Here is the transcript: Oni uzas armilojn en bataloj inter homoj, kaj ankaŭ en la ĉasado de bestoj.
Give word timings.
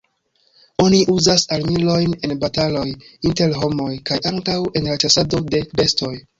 Oni 0.83 1.01
uzas 1.15 1.43
armilojn 1.57 2.15
en 2.29 2.33
bataloj 2.45 2.87
inter 3.31 3.55
homoj, 3.61 3.93
kaj 4.11 4.21
ankaŭ 4.33 4.59
en 4.67 4.93
la 4.93 5.01
ĉasado 5.07 5.47
de 5.55 5.67
bestoj. 5.79 6.15